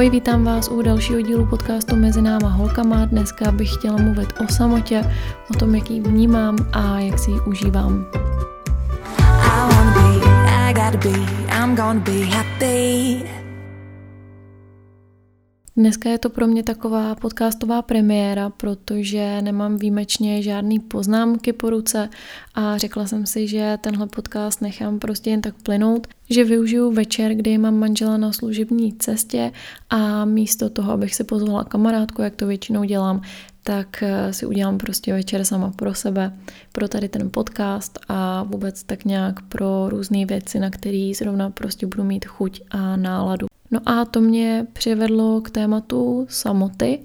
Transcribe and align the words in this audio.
Ahoj, 0.00 0.10
vítám 0.10 0.44
vás 0.44 0.68
u 0.68 0.82
dalšího 0.82 1.20
dílu 1.20 1.46
podcastu 1.46 1.96
Mezi 1.96 2.22
náma 2.22 2.48
holkama. 2.48 3.04
Dneska 3.04 3.52
bych 3.52 3.74
chtěla 3.74 3.96
mluvit 3.96 4.32
o 4.40 4.52
samotě, 4.52 5.04
o 5.50 5.58
tom, 5.58 5.74
jak 5.74 5.90
ji 5.90 6.00
vnímám 6.00 6.56
a 6.72 7.00
jak 7.00 7.18
si 7.18 7.30
ji 7.30 7.40
užívám. 7.40 8.06
Dneska 15.80 16.10
je 16.10 16.18
to 16.18 16.30
pro 16.30 16.46
mě 16.46 16.62
taková 16.62 17.14
podcastová 17.14 17.82
premiéra, 17.82 18.50
protože 18.50 19.42
nemám 19.42 19.76
výjimečně 19.76 20.42
žádný 20.42 20.78
poznámky 20.78 21.52
po 21.52 21.70
ruce 21.70 22.08
a 22.54 22.78
řekla 22.78 23.06
jsem 23.06 23.26
si, 23.26 23.48
že 23.48 23.78
tenhle 23.80 24.06
podcast 24.06 24.62
nechám 24.62 24.98
prostě 24.98 25.30
jen 25.30 25.40
tak 25.40 25.54
plynout, 25.62 26.06
že 26.30 26.44
využiju 26.44 26.92
večer, 26.92 27.34
kdy 27.34 27.58
mám 27.58 27.78
manžela 27.78 28.16
na 28.16 28.32
služební 28.32 28.92
cestě 28.92 29.52
a 29.90 30.24
místo 30.24 30.70
toho, 30.70 30.92
abych 30.92 31.14
si 31.14 31.24
pozvala 31.24 31.64
kamarádku, 31.64 32.22
jak 32.22 32.36
to 32.36 32.46
většinou 32.46 32.84
dělám, 32.84 33.22
tak 33.62 34.02
eh, 34.02 34.32
si 34.32 34.46
udělám 34.46 34.78
prostě 34.78 35.12
večer 35.12 35.44
sama 35.44 35.70
pro 35.70 35.94
sebe, 35.94 36.38
pro 36.72 36.88
tady 36.88 37.08
ten 37.08 37.30
podcast 37.30 37.98
a 38.08 38.42
vůbec 38.42 38.82
tak 38.82 39.04
nějak 39.04 39.42
pro 39.42 39.88
různé 39.88 40.26
věci, 40.26 40.58
na 40.58 40.70
které 40.70 41.12
zrovna 41.16 41.50
prostě 41.50 41.86
budu 41.86 42.04
mít 42.04 42.24
chuť 42.24 42.60
a 42.70 42.96
náladu. 42.96 43.49
No 43.70 43.80
a 43.86 44.04
to 44.04 44.20
mě 44.20 44.66
přivedlo 44.72 45.40
k 45.40 45.50
tématu 45.50 46.26
samoty. 46.30 47.02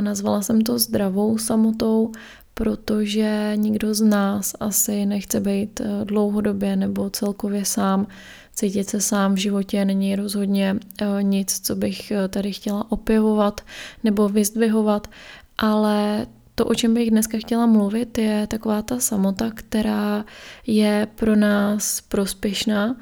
Nazvala 0.00 0.42
jsem 0.42 0.60
to 0.60 0.78
zdravou 0.78 1.38
samotou, 1.38 2.12
protože 2.54 3.52
nikdo 3.56 3.94
z 3.94 4.00
nás 4.00 4.52
asi 4.60 5.06
nechce 5.06 5.40
být 5.40 5.80
eh, 5.80 6.04
dlouhodobě 6.04 6.76
nebo 6.76 7.10
celkově 7.10 7.64
sám. 7.64 8.06
Cítit 8.54 8.88
se 8.88 9.00
sám 9.00 9.34
v 9.34 9.38
životě 9.38 9.84
není 9.84 10.16
rozhodně 10.16 10.76
eh, 11.00 11.22
nic, 11.22 11.60
co 11.60 11.76
bych 11.76 12.10
eh, 12.10 12.28
tady 12.28 12.52
chtěla 12.52 12.92
opěvovat 12.92 13.60
nebo 14.04 14.28
vyzdvihovat, 14.28 15.10
ale 15.58 16.26
to, 16.54 16.66
o 16.66 16.74
čem 16.74 16.94
bych 16.94 17.10
dneska 17.10 17.38
chtěla 17.38 17.66
mluvit, 17.66 18.18
je 18.18 18.46
taková 18.46 18.82
ta 18.82 19.00
samota, 19.00 19.50
která 19.54 20.24
je 20.66 21.08
pro 21.14 21.36
nás 21.36 22.00
prospěšná, 22.00 22.96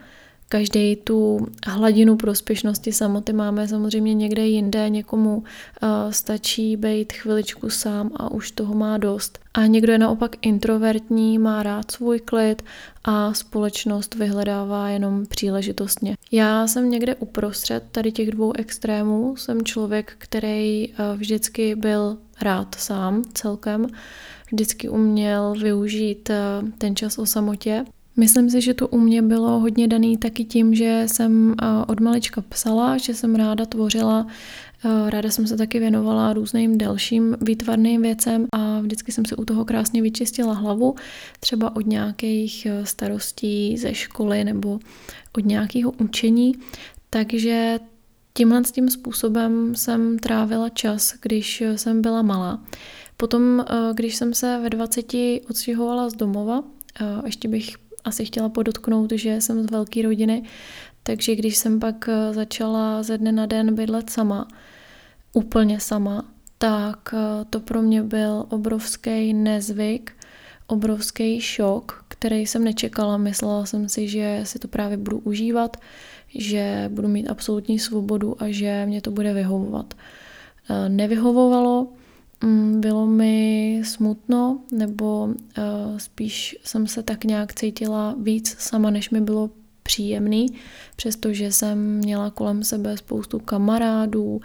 Každý 0.53 0.97
tu 0.97 1.47
hladinu 1.67 2.17
prospěšnosti 2.17 2.93
samoty 2.93 3.33
máme 3.33 3.69
samozřejmě 3.69 4.15
někde 4.15 4.47
jinde, 4.47 4.89
někomu 4.89 5.37
uh, 5.37 5.89
stačí 6.11 6.77
být 6.77 7.13
chviličku 7.13 7.71
sám 7.71 8.11
a 8.17 8.31
už 8.31 8.51
toho 8.51 8.75
má 8.75 8.99
dost. 8.99 9.39
A 9.55 9.67
někdo 9.67 9.93
je 9.93 9.99
naopak 9.99 10.37
introvertní, 10.47 11.39
má 11.39 11.63
rád 11.63 11.91
svůj 11.91 12.21
klid 12.21 12.63
a 13.05 13.35
společnost 13.35 14.15
vyhledává 14.15 14.89
jenom 14.89 15.27
příležitostně. 15.27 16.17
Já 16.33 16.67
jsem 16.67 16.91
někde 16.91 17.15
uprostřed 17.15 17.85
tady 17.93 18.13
těch 18.13 18.31
dvou 18.31 18.53
extrémů, 18.57 19.37
jsem 19.37 19.65
člověk, 19.65 20.15
který 20.19 20.89
uh, 20.89 20.95
vždycky 21.17 21.75
byl 21.75 22.17
rád 22.41 22.75
sám 22.75 23.23
celkem, 23.35 23.87
vždycky 24.53 24.89
uměl 24.89 25.55
využít 25.63 26.31
uh, 26.31 26.69
ten 26.79 26.97
čas 26.97 27.19
o 27.19 27.27
samotě 27.27 27.85
Myslím 28.21 28.51
si, 28.51 28.61
že 28.61 28.75
to 28.75 28.89
u 28.89 28.99
mě 28.99 29.23
bylo 29.23 29.61
hodně 29.61 29.89
daný 29.89 30.17
taky 30.17 30.45
tím, 30.45 30.75
že 30.75 31.03
jsem 31.07 31.55
eh, 31.63 31.67
od 31.87 32.01
malička 32.01 32.41
psala, 32.41 32.99
že 32.99 33.15
jsem 33.15 33.35
ráda 33.35 33.67
tvořila, 33.67 34.27
eh, 34.85 35.11
ráda 35.11 35.31
jsem 35.31 35.47
se 35.47 35.57
taky 35.57 35.79
věnovala 35.79 36.33
různým 36.33 36.79
dalším 36.79 37.37
výtvarným 37.41 38.03
věcem 38.03 38.47
a 38.53 38.81
vždycky 38.81 39.13
jsem 39.13 39.25
si 39.25 39.37
u 39.37 39.45
toho 39.45 39.65
krásně 39.65 40.03
vyčistila 40.03 40.55
hlavu, 40.55 40.95
třeba 41.41 41.77
od 41.77 41.87
nějakých 41.87 42.67
eh, 42.67 42.87
starostí 42.87 43.77
ze 43.77 43.95
školy 43.95 44.45
nebo 44.45 44.79
od 45.33 45.45
nějakého 45.45 45.91
učení. 45.91 46.55
Takže 47.11 47.79
tímhle 48.35 48.63
tím 48.63 48.89
způsobem 48.91 49.75
jsem 49.77 50.19
trávila 50.19 50.69
čas, 50.69 51.15
když 51.23 51.63
jsem 51.77 52.03
byla 52.03 52.23
malá. 52.23 52.65
Potom, 53.17 53.65
když 53.95 54.17
jsem 54.17 54.35
se 54.35 54.59
ve 54.63 54.71
20 54.71 55.13
odstěhovala 55.51 56.11
z 56.11 56.15
domova, 56.15 56.63
ještě 57.25 57.49
bych 57.49 57.77
asi 58.05 58.25
chtěla 58.25 58.49
podotknout, 58.49 59.13
že 59.13 59.41
jsem 59.41 59.63
z 59.63 59.71
velké 59.71 60.03
rodiny, 60.03 60.43
takže 61.03 61.37
když 61.37 61.57
jsem 61.57 61.81
pak 61.81 62.09
eh, 62.09 62.35
začala 62.35 63.03
ze 63.03 63.19
dne 63.19 63.33
na 63.33 63.47
den 63.47 63.75
bydlet 63.75 64.11
sama, 64.11 64.49
úplně 65.33 65.81
sama, 65.81 66.25
tak 66.59 67.15
eh, 67.15 67.45
to 67.51 67.61
pro 67.61 67.83
mě 67.83 68.03
byl 68.03 68.47
obrovský 68.49 69.35
nezvyk, 69.35 70.13
obrovský 70.67 71.41
šok, 71.41 72.05
který 72.09 72.47
jsem 72.47 72.65
nečekala. 72.65 73.17
Myslela 73.17 73.67
jsem 73.67 73.89
si, 73.89 74.09
že 74.09 74.41
si 74.45 74.59
to 74.59 74.69
právě 74.69 74.97
budu 74.97 75.19
užívat, 75.19 75.77
že 76.29 76.91
budu 76.93 77.09
mít 77.09 77.29
absolutní 77.29 77.79
svobodu 77.79 78.43
a 78.43 78.45
že 78.49 78.87
mě 78.87 79.01
to 79.01 79.11
bude 79.11 79.33
vyhovovat. 79.33 79.95
Eh, 80.71 80.89
nevyhovovalo, 80.89 81.89
bylo 82.77 83.07
mi 83.07 83.83
smutno, 83.85 84.61
nebo 84.73 85.25
uh, 85.25 85.35
spíš 85.97 86.57
jsem 86.65 86.87
se 86.87 87.03
tak 87.03 87.25
nějak 87.25 87.55
cítila 87.55 88.15
víc 88.23 88.57
sama, 88.59 88.91
než 88.91 89.11
mi 89.11 89.21
bylo 89.21 89.51
příjemný, 89.83 90.47
přestože 90.97 91.53
jsem 91.53 91.97
měla 91.97 92.31
kolem 92.31 92.65
sebe 92.65 92.97
spoustu 92.97 93.39
kamarádů, 93.39 94.25
uh, 94.25 94.41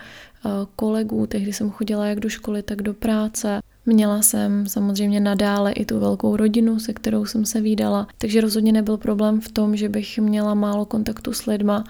kolegů, 0.76 1.28
tehdy 1.28 1.54
jsem 1.54 1.72
chodila 1.72 2.06
jak 2.06 2.20
do 2.20 2.30
školy, 2.30 2.64
tak 2.64 2.82
do 2.82 2.94
práce. 2.94 3.62
Měla 3.86 4.22
jsem 4.22 4.68
samozřejmě 4.68 5.20
nadále 5.20 5.72
i 5.72 5.86
tu 5.86 6.00
velkou 6.00 6.36
rodinu, 6.36 6.80
se 6.80 6.94
kterou 6.94 7.26
jsem 7.26 7.46
se 7.46 7.62
výdala, 7.62 8.08
takže 8.18 8.42
rozhodně 8.42 8.72
nebyl 8.72 8.98
problém 8.98 9.42
v 9.42 9.52
tom, 9.52 9.76
že 9.76 9.90
bych 9.90 10.20
měla 10.20 10.54
málo 10.54 10.86
kontaktu 10.86 11.34
s 11.34 11.46
lidma, 11.46 11.84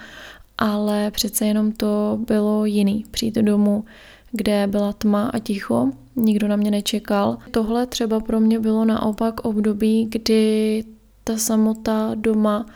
ale 0.58 1.10
přece 1.10 1.46
jenom 1.46 1.72
to 1.72 2.18
bylo 2.26 2.64
jiný. 2.64 3.04
Přijít 3.10 3.34
domů, 3.34 3.84
kde 4.36 4.66
byla 4.66 4.92
tma 4.92 5.28
a 5.28 5.38
ticho, 5.38 5.90
nikdo 6.16 6.48
na 6.48 6.56
mě 6.56 6.70
nečekal. 6.70 7.38
Tohle 7.50 7.86
třeba 7.86 8.20
pro 8.20 8.40
mě 8.40 8.60
bylo 8.60 8.84
naopak 8.84 9.40
období, 9.40 10.08
kdy 10.10 10.84
ta 11.24 11.36
samota 11.36 12.10
doma 12.14 12.66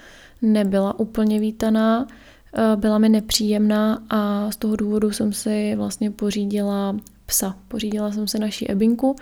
nebyla 0.43 1.01
úplně 1.01 1.41
vítaná, 1.41 2.07
eh, 2.55 2.77
byla 2.77 2.99
mi 2.99 3.09
nepříjemná 3.09 4.03
a 4.11 4.51
z 4.51 4.57
toho 4.57 4.77
důvodu 4.77 5.11
jsem 5.11 5.33
si 5.33 5.75
vlastně 5.77 6.11
pořídila 6.11 6.97
psa. 7.27 7.57
Pořídila 7.69 8.13
jsem 8.13 8.29
si 8.29 8.39
naši 8.39 8.67
Ebinku, 8.67 9.17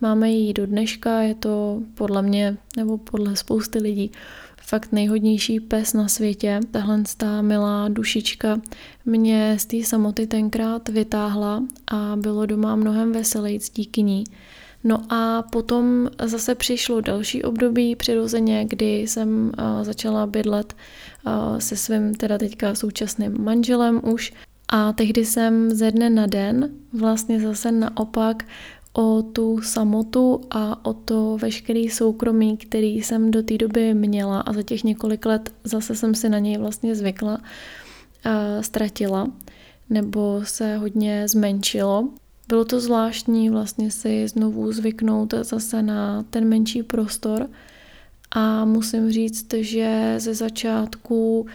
máme 0.00 0.30
ji 0.30 0.52
do 0.52 0.66
dneška, 0.66 1.20
je 1.20 1.34
to 1.34 1.82
podle 1.94 2.22
mě, 2.22 2.56
nebo 2.76 2.98
podle 2.98 3.36
spousty 3.36 3.78
lidí, 3.78 4.12
fakt 4.66 4.92
nejhodnější 4.92 5.60
pes 5.60 5.92
na 5.92 6.08
světě. 6.08 6.60
Tahle 6.70 7.02
ta 7.16 7.42
milá 7.42 7.88
dušička 7.88 8.60
mě 9.04 9.56
z 9.58 9.66
té 9.66 9.84
samoty 9.84 10.26
tenkrát 10.26 10.88
vytáhla 10.88 11.62
a 11.86 12.16
bylo 12.16 12.46
doma 12.46 12.76
mnohem 12.76 13.12
veselejc 13.12 13.70
díky 13.70 14.02
ní. 14.02 14.24
No 14.84 15.02
a 15.12 15.42
potom 15.42 16.08
zase 16.22 16.54
přišlo 16.54 17.00
další 17.00 17.42
období 17.42 17.96
přirozeně, 17.96 18.64
kdy 18.68 18.98
jsem 18.98 19.52
začala 19.82 20.26
bydlet 20.26 20.76
se 21.58 21.76
svým 21.76 22.14
teda 22.14 22.38
teďka 22.38 22.74
současným 22.74 23.44
manželem 23.44 24.00
už 24.04 24.32
a 24.68 24.92
tehdy 24.92 25.24
jsem 25.24 25.70
ze 25.70 25.90
dne 25.90 26.10
na 26.10 26.26
den 26.26 26.70
vlastně 26.92 27.40
zase 27.40 27.72
naopak 27.72 28.44
o 28.96 29.22
tu 29.22 29.60
samotu 29.62 30.40
a 30.50 30.86
o 30.86 30.94
to 30.94 31.38
veškerý 31.42 31.90
soukromí, 31.90 32.56
který 32.56 33.02
jsem 33.02 33.30
do 33.30 33.42
té 33.42 33.58
doby 33.58 33.94
měla 33.94 34.40
a 34.40 34.52
za 34.52 34.62
těch 34.62 34.84
několik 34.84 35.26
let 35.26 35.54
zase 35.64 35.94
jsem 35.94 36.14
si 36.14 36.28
na 36.28 36.38
něj 36.38 36.58
vlastně 36.58 36.94
zvykla, 36.94 37.40
a 38.24 38.62
ztratila 38.62 39.28
nebo 39.90 40.40
se 40.44 40.76
hodně 40.76 41.28
zmenšilo. 41.28 42.08
Bylo 42.48 42.64
to 42.64 42.80
zvláštní 42.80 43.50
vlastně 43.50 43.90
si 43.90 44.28
znovu 44.28 44.72
zvyknout 44.72 45.34
zase 45.40 45.82
na 45.82 46.22
ten 46.30 46.48
menší 46.48 46.82
prostor 46.82 47.50
a 48.30 48.64
musím 48.64 49.10
říct, 49.10 49.54
že 49.54 50.14
ze 50.18 50.34
začátku 50.34 51.46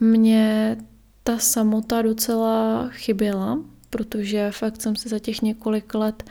mě 0.00 0.76
ta 1.22 1.38
samota 1.38 2.02
docela 2.02 2.88
chyběla, 2.88 3.58
protože 3.94 4.50
fakt 4.50 4.82
jsem 4.82 4.96
si 4.96 5.08
za 5.08 5.18
těch 5.18 5.42
několik 5.42 5.94
let 5.94 6.22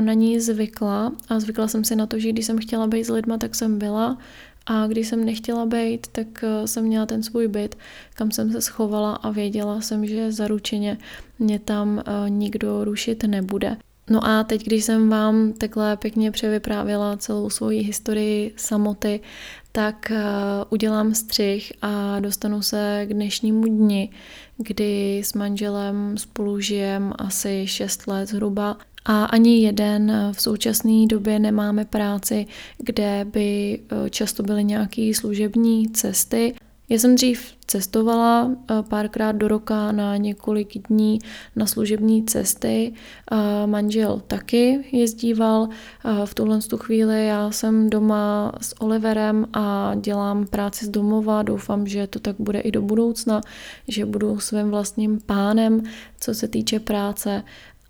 na 0.00 0.12
ní 0.12 0.40
zvykla 0.40 1.12
a 1.28 1.40
zvykla 1.40 1.68
jsem 1.68 1.84
si 1.84 1.96
na 1.96 2.06
to, 2.06 2.18
že 2.18 2.32
když 2.32 2.46
jsem 2.46 2.58
chtěla 2.58 2.86
být 2.86 3.04
s 3.04 3.08
lidma, 3.08 3.38
tak 3.38 3.54
jsem 3.54 3.78
byla 3.78 4.18
a 4.66 4.86
když 4.86 5.08
jsem 5.08 5.24
nechtěla 5.24 5.66
být, 5.66 6.06
tak 6.06 6.44
e, 6.44 6.68
jsem 6.68 6.84
měla 6.84 7.06
ten 7.06 7.22
svůj 7.22 7.48
byt, 7.48 7.74
kam 8.14 8.30
jsem 8.30 8.52
se 8.52 8.60
schovala 8.60 9.14
a 9.14 9.30
věděla 9.30 9.80
jsem, 9.80 10.06
že 10.06 10.32
zaručeně 10.32 10.98
mě 11.38 11.58
tam 11.58 11.98
e, 11.98 12.30
nikdo 12.30 12.84
rušit 12.84 13.24
nebude. 13.24 13.76
No 14.10 14.26
a 14.26 14.44
teď, 14.44 14.64
když 14.64 14.84
jsem 14.84 15.10
vám 15.10 15.52
takhle 15.52 15.96
pěkně 15.96 16.30
převyprávila 16.30 17.16
celou 17.16 17.50
svoji 17.50 17.80
historii 17.80 18.54
samoty, 18.56 19.20
tak 19.76 20.10
uh, 20.10 20.18
udělám 20.70 21.14
střih 21.14 21.72
a 21.82 22.20
dostanu 22.20 22.62
se 22.62 23.06
k 23.08 23.12
dnešnímu 23.12 23.64
dni, 23.64 24.10
kdy 24.56 25.18
s 25.18 25.34
manželem 25.34 26.18
spolu 26.18 26.60
žijem 26.60 27.12
asi 27.18 27.66
6 27.66 28.06
let 28.06 28.28
zhruba 28.28 28.76
a 29.04 29.24
ani 29.24 29.62
jeden 29.62 30.12
v 30.32 30.40
současné 30.40 31.06
době 31.06 31.38
nemáme 31.38 31.84
práci, 31.84 32.46
kde 32.78 33.26
by 33.32 33.78
uh, 33.92 34.08
často 34.08 34.42
byly 34.42 34.64
nějaké 34.64 35.12
služební 35.14 35.88
cesty. 35.88 36.54
Já 36.88 36.98
jsem 36.98 37.14
dřív 37.14 37.52
cestovala 37.66 38.50
eh, 38.50 38.82
párkrát 38.88 39.32
do 39.32 39.48
roka 39.48 39.92
na 39.92 40.16
několik 40.16 40.88
dní 40.88 41.18
na 41.56 41.66
služební 41.66 42.24
cesty. 42.24 42.92
Manžel 43.66 44.22
taky 44.26 44.84
jezdíval. 44.92 45.68
V 46.24 46.34
tuhle 46.34 46.58
tu 46.58 46.78
chvíli 46.78 47.26
já 47.26 47.50
jsem 47.50 47.90
doma 47.90 48.52
s 48.60 48.80
Oliverem 48.80 49.46
a 49.52 49.94
dělám 50.00 50.46
práci 50.46 50.84
z 50.84 50.88
domova. 50.88 51.42
Doufám, 51.42 51.86
že 51.86 52.06
to 52.06 52.18
tak 52.18 52.36
bude 52.38 52.60
i 52.60 52.70
do 52.70 52.82
budoucna, 52.82 53.40
že 53.88 54.06
budu 54.06 54.40
svým 54.40 54.70
vlastním 54.70 55.20
pánem, 55.26 55.82
co 56.20 56.34
se 56.34 56.48
týče 56.48 56.80
práce 56.80 57.42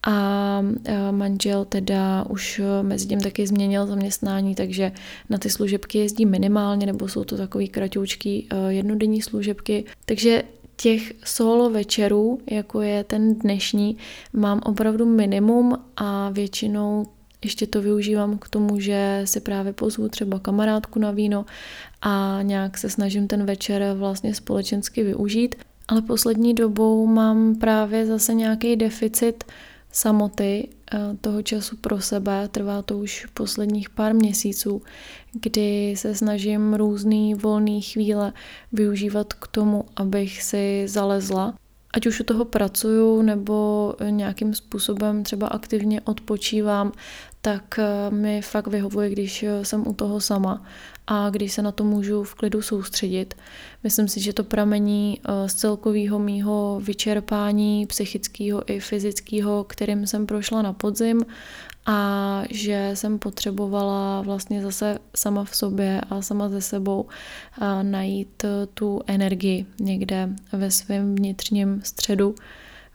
a 0.06 0.62
manžel 1.10 1.64
teda 1.64 2.24
už 2.28 2.60
mezi 2.82 3.06
tím 3.06 3.20
taky 3.20 3.46
změnil 3.46 3.86
zaměstnání, 3.86 4.54
takže 4.54 4.92
na 5.30 5.38
ty 5.38 5.50
služebky 5.50 5.98
jezdí 5.98 6.26
minimálně, 6.26 6.86
nebo 6.86 7.08
jsou 7.08 7.24
to 7.24 7.36
takový 7.36 7.68
kratoučký 7.68 8.48
jednodenní 8.68 9.22
služebky. 9.22 9.84
Takže 10.04 10.42
těch 10.76 11.12
solo 11.24 11.70
večerů, 11.70 12.38
jako 12.50 12.80
je 12.80 13.04
ten 13.04 13.34
dnešní, 13.34 13.96
mám 14.32 14.60
opravdu 14.64 15.06
minimum 15.06 15.78
a 15.96 16.30
většinou 16.30 17.06
ještě 17.44 17.66
to 17.66 17.82
využívám 17.82 18.38
k 18.38 18.48
tomu, 18.48 18.80
že 18.80 19.22
si 19.24 19.40
právě 19.40 19.72
pozvu 19.72 20.08
třeba 20.08 20.38
kamarádku 20.38 20.98
na 20.98 21.10
víno 21.10 21.44
a 22.02 22.38
nějak 22.42 22.78
se 22.78 22.90
snažím 22.90 23.28
ten 23.28 23.46
večer 23.46 23.94
vlastně 23.98 24.34
společensky 24.34 25.02
využít. 25.02 25.54
Ale 25.88 26.02
poslední 26.02 26.54
dobou 26.54 27.06
mám 27.06 27.54
právě 27.54 28.06
zase 28.06 28.34
nějaký 28.34 28.76
deficit 28.76 29.44
samoty, 29.94 30.68
eh, 30.92 30.98
toho 31.20 31.42
času 31.42 31.76
pro 31.76 32.00
sebe. 32.00 32.48
Trvá 32.48 32.82
to 32.82 32.98
už 32.98 33.26
posledních 33.34 33.90
pár 33.90 34.14
měsíců, 34.14 34.82
kdy 35.32 35.94
se 35.96 36.14
snažím 36.14 36.74
různý 36.74 37.34
volný 37.34 37.82
chvíle 37.82 38.32
využívat 38.72 39.32
k 39.32 39.46
tomu, 39.46 39.84
abych 39.96 40.42
si 40.42 40.84
zalezla. 40.88 41.54
Ať 41.94 42.06
už 42.06 42.20
u 42.20 42.24
toho 42.24 42.44
pracuju 42.44 43.22
nebo 43.22 43.94
nějakým 44.10 44.54
způsobem 44.54 45.22
třeba 45.22 45.46
aktivně 45.46 46.00
odpočívám, 46.00 46.92
tak 47.40 47.78
eh, 47.78 48.10
mi 48.10 48.42
fakt 48.42 48.66
vyhovuje, 48.66 49.10
když 49.10 49.42
eh, 49.42 49.64
jsem 49.64 49.88
u 49.88 49.92
toho 49.94 50.20
sama 50.20 50.62
a 51.06 51.30
když 51.30 51.52
se 51.52 51.62
na 51.62 51.72
to 51.72 51.84
můžu 51.84 52.24
v 52.24 52.34
klidu 52.34 52.62
soustředit. 52.62 53.34
Myslím 53.82 54.08
si, 54.08 54.20
že 54.20 54.32
to 54.32 54.44
pramení 54.44 55.20
eh, 55.20 55.48
z 55.48 55.54
celkového 55.54 56.18
mýho 56.18 56.80
vyčerpání 56.84 57.86
psychického 57.86 58.72
i 58.72 58.80
fyzického, 58.80 59.64
kterým 59.64 60.06
jsem 60.06 60.26
prošla 60.26 60.62
na 60.62 60.72
podzim 60.72 61.24
a 61.86 62.42
že 62.50 62.90
jsem 62.94 63.18
potřebovala 63.18 64.22
vlastně 64.22 64.62
zase 64.62 64.98
sama 65.16 65.44
v 65.44 65.56
sobě 65.56 66.00
a 66.10 66.22
sama 66.22 66.48
ze 66.48 66.60
sebou 66.60 67.06
najít 67.82 68.44
tu 68.74 69.00
energii 69.06 69.66
někde 69.80 70.28
ve 70.52 70.70
svém 70.70 71.14
vnitřním 71.14 71.80
středu, 71.84 72.34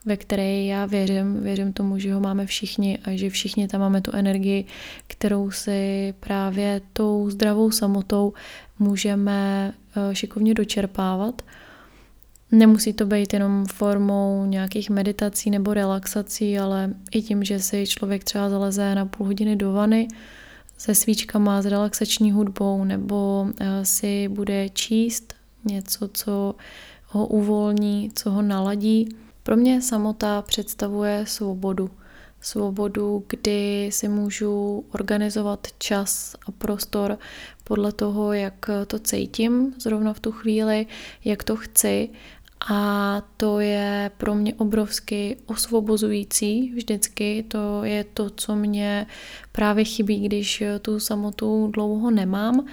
ve 0.06 0.18
které 0.18 0.64
já 0.64 0.86
věřím, 0.86 1.44
věřím 1.44 1.74
tomu, 1.74 1.98
že 1.98 2.14
ho 2.14 2.20
máme 2.20 2.46
všichni 2.46 2.98
a 3.04 3.18
že 3.18 3.30
všichni 3.30 3.68
tam 3.68 3.82
máme 3.82 4.02
tu 4.02 4.12
energii, 4.16 4.66
kterou 5.08 5.52
si 5.52 6.14
právě 6.20 6.82
tou 6.94 7.30
zdravou 7.30 7.72
samotou 7.72 8.34
můžeme 8.80 9.74
eh, 9.96 10.16
šikovně 10.16 10.54
dočerpávat. 10.54 11.42
Nemusí 12.52 12.94
to 12.94 13.06
být 13.06 13.34
jenom 13.34 13.66
formou 13.66 14.46
nějakých 14.46 14.90
meditací 14.90 15.50
nebo 15.50 15.74
relaxací, 15.74 16.60
ale 16.60 16.94
i 17.12 17.22
tím, 17.22 17.44
že 17.44 17.60
si 17.60 17.88
člověk 17.88 18.24
třeba 18.24 18.50
zaleze 18.50 18.96
na 18.96 19.06
půl 19.06 19.28
hodiny 19.28 19.56
do 19.56 19.72
vany 19.72 20.08
se 20.78 20.96
svíčkama, 20.96 21.62
s 21.62 21.66
relaxační 21.66 22.32
hudbou 22.32 22.84
nebo 22.84 23.48
eh, 23.60 23.86
si 23.86 24.28
bude 24.28 24.70
číst 24.70 25.34
něco, 25.66 26.10
co 26.14 26.56
ho 27.06 27.28
uvolní, 27.28 28.12
co 28.16 28.32
ho 28.32 28.42
naladí 28.42 29.10
pro 29.50 29.58
mě 29.58 29.82
samota 29.82 30.42
představuje 30.42 31.26
svobodu. 31.26 31.90
Svobodu, 32.42 33.26
kdy 33.28 33.90
si 33.92 34.08
můžu 34.08 34.86
organizovat 34.92 35.68
čas 35.78 36.36
a 36.46 36.52
prostor 36.52 37.18
podle 37.64 37.92
toho, 37.92 38.34
jak 38.34 38.70
to 38.88 39.00
cítím 39.00 39.74
zrovna 39.80 40.14
v 40.14 40.20
tu 40.20 40.32
chvíli, 40.32 40.86
jak 41.26 41.44
to 41.44 41.56
chci 41.56 42.10
a 42.70 43.22
to 43.38 43.60
je 43.60 44.12
pro 44.18 44.36
mě 44.36 44.54
obrovsky 44.54 45.38
osvobozující 45.46 46.74
vždycky. 46.76 47.46
To 47.48 47.84
je 47.84 48.04
to, 48.04 48.30
co 48.30 48.56
mě 48.56 49.08
právě 49.52 49.86
chybí, 49.86 50.26
když 50.26 50.64
tu 50.82 51.00
samotu 51.00 51.68
dlouho 51.74 52.12
nemám, 52.12 52.66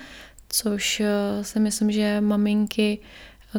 což 0.48 1.02
si 1.42 1.60
myslím, 1.60 1.90
že 1.90 2.20
maminky 2.20 2.98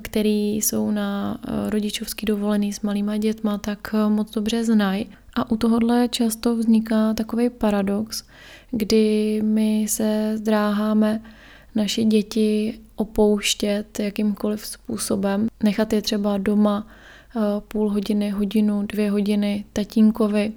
který 0.02 0.56
jsou 0.56 0.92
na 0.92 1.38
eh, 1.48 1.70
rodičovský 1.70 2.26
dovolený 2.26 2.74
s 2.74 2.82
malýma 2.82 3.18
dětma, 3.18 3.58
tak 3.58 3.94
eh, 3.94 4.10
moc 4.10 4.32
dobře 4.32 4.64
znají. 4.64 5.10
A 5.36 5.52
u 5.52 5.58
tohohle 5.58 6.08
často 6.08 6.56
vzniká 6.56 7.14
takový 7.14 7.50
paradox, 7.50 8.24
kdy 8.72 9.42
my 9.44 9.86
se 9.90 10.38
zdráháme 10.38 11.22
naše 11.76 12.04
děti 12.04 12.80
opouštět 12.96 14.00
jakýmkoliv 14.00 14.66
způsobem, 14.66 15.48
nechat 15.64 15.94
je 15.94 16.02
třeba 16.02 16.38
doma 16.38 16.88
půl 17.68 17.90
hodiny, 17.90 18.30
hodinu, 18.30 18.82
dvě 18.86 19.12
hodiny 19.12 19.66
tatínkovi 19.74 20.52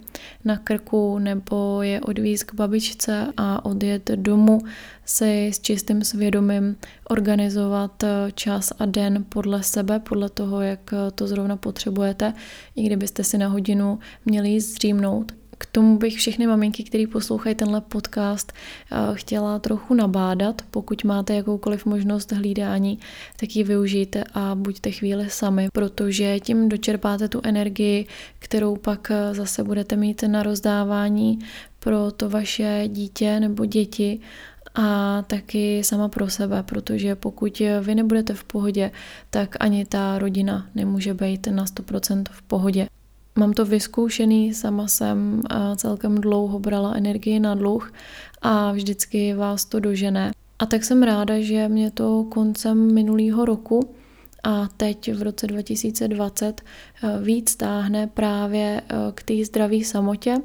na 0.45 0.57
krku 0.57 1.19
nebo 1.19 1.83
je 1.83 2.01
odvíz 2.01 2.43
k 2.43 2.55
babičce 2.55 3.33
a 3.37 3.65
odjet 3.65 4.11
domů 4.15 4.59
si 5.05 5.47
s 5.47 5.61
čistým 5.61 6.05
svědomím 6.05 6.77
organizovat 7.09 8.03
eh, 8.05 8.33
čas 8.35 8.73
a 8.79 8.87
den 8.87 9.25
podle 9.29 9.63
sebe, 9.63 9.99
podle 9.99 10.29
toho, 10.29 10.61
jak 10.61 10.93
eh, 10.93 11.11
to 11.11 11.27
zrovna 11.27 11.57
potřebujete. 11.57 12.35
I 12.77 12.83
kdybyste 12.83 13.25
si 13.25 13.39
na 13.39 13.49
hodinu 13.49 13.99
měli 14.25 14.49
jít 14.49 14.61
k 15.61 15.67
tomu 15.67 15.99
bych 15.99 16.17
všechny 16.17 16.47
maminky, 16.47 16.85
které 16.85 17.05
poslouchají 17.13 17.55
tenhle 17.55 17.81
podcast, 17.81 18.53
eh, 18.53 18.97
chtěla 19.15 19.59
trochu 19.59 19.95
nabádat. 19.95 20.63
Pokud 20.71 21.05
máte 21.05 21.35
jakoukoliv 21.35 21.87
možnost 21.87 22.33
hlídání, 22.33 22.99
tak 23.41 23.57
ji 23.57 23.65
využijte 23.65 24.25
a 24.35 24.55
buďte 24.55 24.91
chvíli 24.91 25.31
sami, 25.31 25.69
protože 25.73 26.41
tím 26.41 26.69
dočerpáte 26.69 27.29
tu 27.29 27.41
energii, 27.45 28.07
kterou 28.39 28.77
pak 28.77 29.11
eh, 29.11 29.35
zase 29.35 29.65
budete 29.65 29.97
mít 29.97 30.23
na 30.23 30.43
rozdávání 30.43 31.39
pro 31.79 32.11
to 32.11 32.29
vaše 32.29 32.85
dítě 32.87 33.41
nebo 33.41 33.65
děti 33.65 34.21
a 34.75 35.23
taky 35.23 35.85
sama 35.85 36.09
pro 36.09 36.31
sebe, 36.31 36.63
protože 36.63 37.15
pokud 37.15 37.63
vy 37.81 37.95
nebudete 37.95 38.35
v 38.35 38.45
pohodě, 38.45 38.91
tak 39.31 39.57
ani 39.61 39.85
ta 39.85 40.19
rodina 40.19 40.67
nemůže 40.75 41.15
být 41.15 41.47
na 41.47 41.65
100% 41.65 42.25
v 42.31 42.43
pohodě. 42.43 42.89
Mám 43.41 43.53
to 43.53 43.65
vyzkoušený, 43.65 44.55
sama 44.55 44.89
jsem 44.89 45.43
celkem 45.77 46.15
dlouho 46.15 46.59
brala 46.59 46.93
energii 46.95 47.41
na 47.41 47.55
dluh 47.55 47.93
a 48.43 48.73
vždycky 48.73 49.35
vás 49.35 49.65
to 49.65 49.81
dožene. 49.81 50.33
A 50.59 50.67
tak 50.67 50.85
jsem 50.85 51.03
ráda, 51.03 51.41
že 51.41 51.69
mě 51.69 51.91
to 51.91 52.25
koncem 52.25 52.95
minulého 52.95 53.45
roku 53.45 53.95
a 54.45 54.69
teď 54.77 55.13
v 55.15 55.23
roce 55.23 55.47
2020 55.47 56.63
víc 57.23 57.57
táhne 57.57 58.07
právě 58.07 58.83
k 59.15 59.23
té 59.23 59.45
zdravé 59.45 59.85
samotě, 59.85 60.37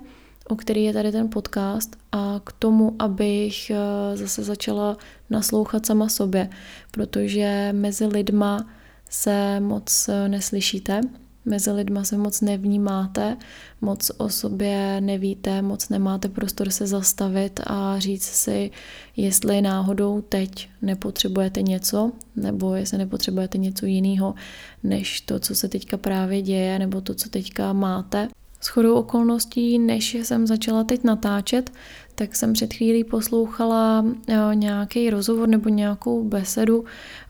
o 0.48 0.56
který 0.56 0.84
je 0.84 0.94
tady 0.94 1.12
ten 1.12 1.30
podcast 1.30 1.96
a 2.12 2.42
k 2.44 2.52
tomu, 2.52 2.96
abych 3.00 3.72
zase 4.14 4.44
začala 4.44 4.98
naslouchat 5.30 5.86
sama 5.86 6.10
sobě, 6.10 6.50
protože 6.92 7.70
mezi 7.72 8.06
lidma 8.06 8.70
se 9.10 9.60
moc 9.60 10.10
neslyšíte, 10.28 11.02
mezi 11.46 11.72
lidma 11.72 12.04
se 12.04 12.18
moc 12.18 12.42
nevnímáte, 12.42 13.38
moc 13.82 14.12
o 14.18 14.30
sobě 14.30 15.02
nevíte, 15.02 15.62
moc 15.62 15.90
nemáte 15.90 16.30
prostor 16.30 16.70
se 16.70 16.88
zastavit 16.88 17.60
a 17.68 18.00
říct 18.00 18.24
si, 18.24 18.72
jestli 19.16 19.62
náhodou 19.62 20.22
teď 20.22 20.70
nepotřebujete 20.82 21.62
něco, 21.62 22.12
nebo 22.36 22.76
jestli 22.76 22.98
nepotřebujete 22.98 23.58
něco 23.58 23.86
jiného, 23.86 24.36
než 24.84 25.22
to, 25.22 25.40
co 25.40 25.56
se 25.56 25.68
teďka 25.68 25.98
právě 25.98 26.42
děje, 26.42 26.80
nebo 26.80 27.02
to, 27.02 27.14
co 27.14 27.30
teďka 27.30 27.74
máte. 27.74 28.28
S 28.62 28.68
chodou 28.68 28.94
okolností, 28.94 29.80
než 29.80 30.14
jsem 30.14 30.48
začala 30.48 30.84
teď 30.84 31.04
natáčet, 31.04 31.72
tak 32.16 32.36
jsem 32.36 32.54
před 32.54 32.74
chvílí 32.74 33.04
poslouchala 33.04 34.06
eh, 34.28 34.56
nějaký 34.56 35.10
rozhovor 35.10 35.50
nebo 35.50 35.70
nějakou 35.70 36.24
besedu 36.24 36.86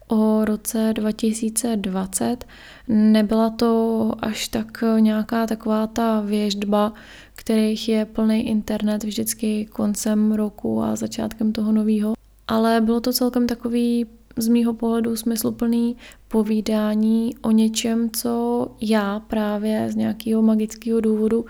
o 0.07 0.45
roce 0.45 0.93
2020. 0.93 2.45
Nebyla 2.87 3.49
to 3.49 4.11
až 4.19 4.47
tak 4.47 4.83
nějaká 4.99 5.47
taková 5.47 5.87
ta 5.87 6.21
věždba, 6.21 6.93
kterých 7.35 7.89
je 7.89 8.05
plný 8.05 8.47
internet 8.47 9.03
vždycky 9.03 9.65
koncem 9.65 10.31
roku 10.31 10.83
a 10.83 10.95
začátkem 10.95 11.51
toho 11.51 11.71
nového. 11.71 12.13
Ale 12.47 12.81
bylo 12.81 12.99
to 12.99 13.13
celkem 13.13 13.47
takový 13.47 14.05
z 14.37 14.47
mýho 14.47 14.73
pohledu 14.73 15.15
smysluplný 15.15 15.95
povídání 16.27 17.35
o 17.41 17.51
něčem, 17.51 18.09
co 18.09 18.67
já 18.81 19.19
právě 19.19 19.91
z 19.91 19.95
nějakého 19.95 20.41
magického 20.41 21.01
důvodu 21.01 21.45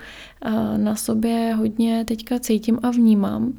na 0.76 0.96
sobě 0.96 1.54
hodně 1.54 2.04
teďka 2.04 2.38
cítím 2.38 2.78
a 2.82 2.90
vnímám. 2.90 3.52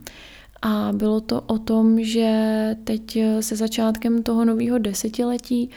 A 0.62 0.92
bylo 0.94 1.22
to 1.22 1.42
o 1.42 1.60
tom, 1.60 2.04
že 2.04 2.76
teď 2.84 3.18
se 3.40 3.56
začátkem 3.56 4.24
toho 4.24 4.46
nového 4.46 4.78
desetiletí 4.78 5.70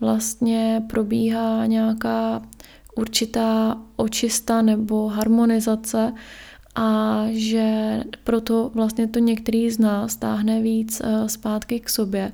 vlastně 0.00 0.82
probíhá 0.90 1.66
nějaká 1.66 2.42
určitá 2.96 3.78
očista 3.96 4.62
nebo 4.62 5.08
harmonizace 5.08 6.12
a 6.74 7.24
že 7.30 8.00
proto 8.24 8.70
vlastně 8.74 9.08
to 9.08 9.18
některý 9.18 9.70
z 9.70 9.78
nás 9.78 10.16
táhne 10.16 10.62
víc 10.62 11.02
eh, 11.04 11.28
zpátky 11.28 11.80
k 11.80 11.88
sobě, 11.88 12.32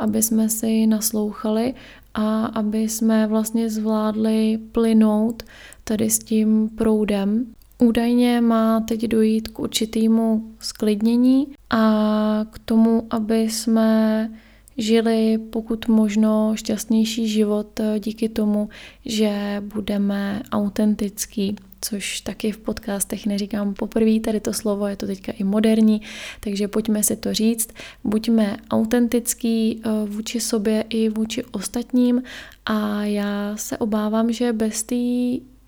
aby 0.00 0.22
jsme 0.22 0.48
si 0.48 0.86
naslouchali 0.86 1.74
a 2.14 2.46
aby 2.46 2.78
jsme 2.88 3.26
vlastně 3.26 3.70
zvládli 3.70 4.58
plynout 4.72 5.42
tady 5.84 6.10
s 6.10 6.18
tím 6.18 6.68
proudem. 6.68 7.46
Údajně 7.78 8.40
má 8.40 8.80
teď 8.80 9.04
dojít 9.04 9.48
k 9.48 9.58
určitému 9.58 10.44
sklidnění 10.60 11.46
a 11.70 12.44
k 12.50 12.58
tomu, 12.58 13.06
aby 13.10 13.40
jsme 13.40 14.30
žili 14.78 15.38
pokud 15.38 15.88
možno 15.88 16.52
šťastnější 16.56 17.28
život 17.28 17.80
eh, 17.80 18.00
díky 18.00 18.28
tomu, 18.28 18.68
že 19.04 19.62
budeme 19.74 20.42
autentický, 20.52 21.56
což 21.80 22.20
taky 22.20 22.52
v 22.52 22.58
podcastech 22.58 23.26
neříkám 23.26 23.74
poprvé, 23.74 24.20
tady 24.20 24.40
to 24.40 24.52
slovo 24.52 24.86
je 24.86 24.96
to 24.96 25.06
teďka 25.06 25.32
i 25.32 25.44
moderní, 25.44 26.02
takže 26.40 26.68
pojďme 26.68 27.02
si 27.02 27.16
to 27.16 27.34
říct, 27.34 27.68
buďme 28.04 28.56
autentický 28.70 29.82
eh, 29.84 29.90
vůči 30.06 30.40
sobě 30.40 30.84
i 30.88 31.08
vůči 31.08 31.44
ostatním 31.44 32.22
a 32.66 33.04
já 33.04 33.56
se 33.56 33.78
obávám, 33.78 34.32
že 34.32 34.52
bez 34.52 34.82
té 34.82 34.96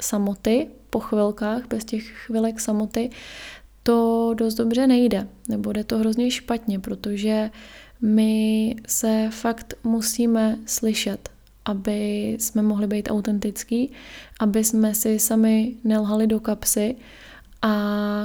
samoty, 0.03 0.69
po 0.91 1.01
chvilkách, 1.01 1.69
bez 1.69 1.85
těch 1.85 2.05
chvilek 2.05 2.61
samoty, 2.61 3.11
to 3.83 4.31
dost 4.35 4.55
dobře 4.55 4.87
nejde, 4.87 5.29
nebo 5.49 5.73
jde 5.73 5.85
to 5.85 5.99
hrozně 5.99 6.31
špatně, 6.31 6.79
protože 6.79 7.51
my 8.01 8.75
se 8.87 9.29
fakt 9.33 9.75
musíme 9.85 10.59
slyšet, 10.67 11.31
aby 11.65 12.29
jsme 12.41 12.63
mohli 12.63 12.87
být 12.87 13.11
autentický, 13.11 13.93
aby 14.41 14.65
jsme 14.65 14.95
si 14.95 15.19
sami 15.19 15.75
nelhali 15.85 16.27
do 16.27 16.41
kapsy 16.41 16.97
a 17.63 17.75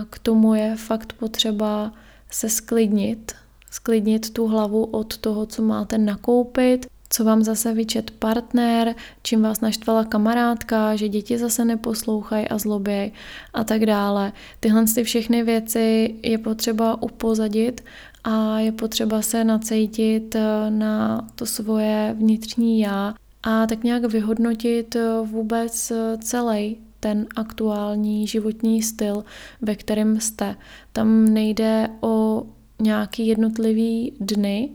k 0.10 0.20
tomu 0.20 0.56
je 0.56 0.76
fakt 0.76 1.14
potřeba 1.14 1.94
se 2.32 2.50
sklidnit, 2.50 3.32
sklidnit 3.72 4.34
tu 4.34 4.48
hlavu 4.48 4.84
od 4.84 5.18
toho, 5.18 5.46
co 5.46 5.62
máte 5.62 5.98
nakoupit, 5.98 6.86
co 7.10 7.24
vám 7.24 7.44
zase 7.44 7.74
vyčet 7.74 8.12
partner, 8.12 8.96
čím 9.24 9.42
vás 9.42 9.62
naštvala 9.62 10.04
kamarádka, 10.04 10.96
že 10.96 11.10
děti 11.10 11.38
zase 11.38 11.66
neposlouchají 11.66 12.48
a 12.48 12.58
zlobějí 12.58 13.12
a 13.54 13.64
tak 13.64 13.86
dále. 13.86 14.34
Tyhle 14.60 14.86
ty 14.96 15.04
všechny 15.04 15.44
věci 15.44 16.16
je 16.24 16.38
potřeba 16.38 17.02
upozadit 17.02 17.84
a 18.24 18.60
je 18.60 18.72
potřeba 18.72 19.22
se 19.22 19.44
nacejtit 19.44 20.36
eh, 20.36 20.70
na 20.70 21.28
to 21.36 21.46
svoje 21.46 22.16
vnitřní 22.18 22.80
já 22.80 23.14
a 23.46 23.68
tak 23.68 23.84
nějak 23.84 24.06
vyhodnotit 24.06 24.96
eh, 24.96 25.22
vůbec 25.24 25.92
eh, 25.92 26.18
celý 26.18 26.78
ten 27.00 27.28
aktuální 27.36 28.28
životní 28.28 28.82
styl, 28.82 29.24
ve 29.62 29.76
kterém 29.76 30.20
jste. 30.20 30.56
Tam 30.94 31.26
nejde 31.26 31.90
o 32.02 32.44
nějaký 32.82 33.28
jednotlivý 33.28 34.14
dny, 34.20 34.70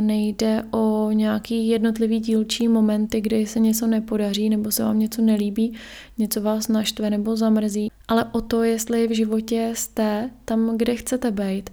nejde 0.00 0.62
o 0.70 1.10
nějaký 1.12 1.68
jednotlivý 1.68 2.20
dílčí 2.20 2.68
momenty, 2.68 3.20
kdy 3.20 3.46
se 3.46 3.60
něco 3.60 3.86
nepodaří 3.86 4.48
nebo 4.48 4.70
se 4.70 4.82
vám 4.84 4.98
něco 4.98 5.22
nelíbí, 5.22 5.72
něco 6.18 6.40
vás 6.40 6.68
naštve 6.68 7.10
nebo 7.10 7.36
zamrzí, 7.36 7.90
ale 8.08 8.24
o 8.32 8.40
to, 8.40 8.62
jestli 8.62 9.08
v 9.08 9.16
životě 9.16 9.70
jste 9.74 10.30
tam, 10.44 10.76
kde 10.76 10.94
chcete 10.94 11.30
být 11.30 11.70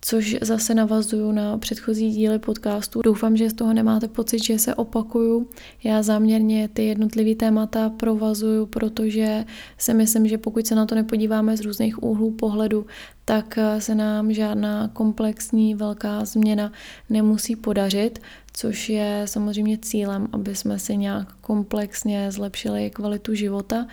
což 0.00 0.36
zase 0.40 0.74
navazuju 0.74 1.32
na 1.32 1.58
předchozí 1.58 2.10
díly 2.10 2.38
podcastu. 2.38 3.02
Doufám, 3.02 3.36
že 3.36 3.50
z 3.50 3.52
toho 3.52 3.72
nemáte 3.72 4.08
pocit, 4.08 4.44
že 4.44 4.58
se 4.58 4.74
opakuju. 4.74 5.48
Já 5.84 6.02
záměrně 6.02 6.68
ty 6.68 6.84
jednotlivé 6.84 7.34
témata 7.34 7.90
provazuju, 7.90 8.66
protože 8.66 9.44
si 9.78 9.94
myslím, 9.94 10.28
že 10.28 10.38
pokud 10.38 10.66
se 10.66 10.74
na 10.74 10.86
to 10.86 10.94
nepodíváme 10.94 11.56
z 11.56 11.60
různých 11.60 12.02
úhlů 12.02 12.30
pohledu, 12.30 12.86
tak 13.24 13.58
se 13.78 13.94
nám 13.94 14.32
žádná 14.32 14.88
komplexní 14.88 15.74
velká 15.74 16.24
změna 16.24 16.72
nemusí 17.10 17.56
podařit, 17.56 18.18
což 18.52 18.88
je 18.88 19.22
samozřejmě 19.24 19.78
cílem, 19.78 20.28
aby 20.32 20.54
jsme 20.54 20.78
si 20.78 20.96
nějak 20.96 21.32
komplexně 21.40 22.32
zlepšili 22.32 22.90
kvalitu 22.90 23.34
života. 23.34 23.86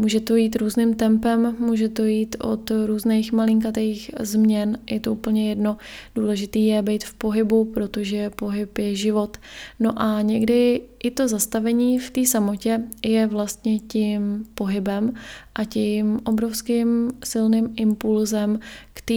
Může 0.00 0.20
to 0.20 0.36
jít 0.36 0.56
různým 0.56 0.94
tempem, 0.94 1.56
může 1.58 1.88
to 1.88 2.04
jít 2.04 2.36
od 2.40 2.70
různých 2.86 3.32
malinkatých 3.32 4.10
změn, 4.20 4.78
je 4.90 5.00
to 5.00 5.12
úplně 5.12 5.48
jedno. 5.48 5.76
Důležitý 6.14 6.66
je 6.66 6.82
být 6.82 7.04
v 7.04 7.14
pohybu, 7.14 7.64
protože 7.64 8.30
pohyb 8.30 8.78
je 8.78 8.94
život. 8.94 9.36
No 9.80 10.02
a 10.02 10.22
někdy 10.22 10.80
i 11.04 11.10
to 11.10 11.28
zastavení 11.28 11.98
v 11.98 12.10
té 12.10 12.26
samotě 12.26 12.82
je 13.04 13.26
vlastně 13.26 13.78
tím 13.78 14.44
pohybem 14.54 15.14
a 15.54 15.64
tím 15.64 16.20
obrovským 16.24 17.10
silným 17.24 17.72
impulzem 17.76 18.60
k 18.94 19.00
té 19.00 19.14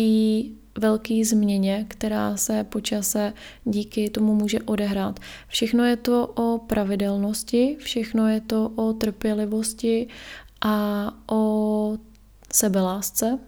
velký 0.78 1.24
změně, 1.24 1.86
která 1.88 2.38
se 2.38 2.64
po 2.64 2.82
čase 2.82 3.34
díky 3.66 4.10
tomu 4.10 4.36
může 4.36 4.60
odehrát. 4.60 5.20
Všechno 5.48 5.86
je 5.86 5.96
to 5.96 6.28
o 6.28 6.58
pravidelnosti, 6.58 7.78
všechno 7.80 8.28
je 8.28 8.42
to 8.42 8.72
o 8.76 8.94
trpělivosti 8.94 10.08
a 10.62 11.14
o 11.32 11.98
sebelásce. 12.54 13.40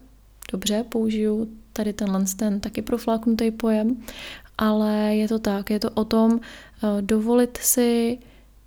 Dobře, 0.51 0.85
použiju 0.89 1.47
tady 1.73 1.93
tenhle 1.93 2.25
ten 2.37 2.59
taky 2.59 2.81
profláknutý 2.81 3.51
pojem, 3.51 3.97
ale 4.57 5.15
je 5.15 5.27
to 5.27 5.39
tak, 5.39 5.69
je 5.69 5.79
to 5.79 5.89
o 5.89 6.05
tom 6.05 6.39
eh, 6.39 7.01
dovolit 7.01 7.57
si 7.57 8.19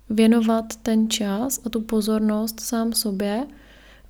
věnovat 0.09 0.75
ten 0.75 1.09
čas 1.09 1.61
a 1.65 1.69
tu 1.69 1.81
pozornost 1.81 2.59
sám 2.59 2.93
sobě, 2.93 3.47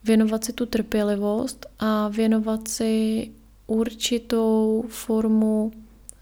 věnovat 0.03 0.43
si 0.43 0.53
tu 0.53 0.65
trpělivost 0.65 1.65
a 1.79 2.07
věnovat 2.07 2.67
si 2.67 3.31
určitou 3.67 4.85
formu 4.87 5.71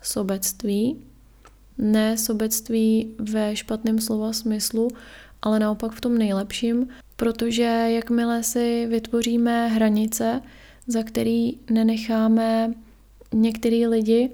sobectví. 0.03 0.97
Ne 1.77 2.17
sobectví 2.17 3.15
ve 3.19 3.55
špatném 3.55 3.99
slova 3.99 4.33
smyslu, 4.33 4.87
ale 5.41 5.59
naopak 5.59 5.91
v 5.91 6.01
tom 6.01 6.17
nejlepším, 6.17 6.87
protože 7.15 7.63
jakmile 7.87 8.43
si 8.43 8.85
vytvoříme 8.89 9.67
hranice, 9.67 10.41
za 10.87 11.03
který 11.03 11.57
nenecháme 11.69 12.73
některý 13.33 13.87
lidi 13.87 14.29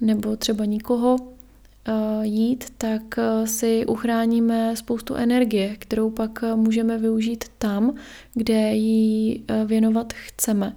nebo 0.00 0.36
třeba 0.36 0.64
nikoho 0.64 1.16
eh, 1.18 1.92
jít, 2.26 2.64
tak 2.78 3.18
eh, 3.18 3.46
si 3.46 3.86
uchráníme 3.86 4.76
spoustu 4.76 5.14
energie, 5.14 5.76
kterou 5.76 6.10
pak 6.10 6.42
eh, 6.42 6.56
můžeme 6.56 6.98
využít 6.98 7.44
tam, 7.58 7.94
kde 8.34 8.72
ji 8.72 9.44
věnovat 9.66 10.12
chceme 10.12 10.76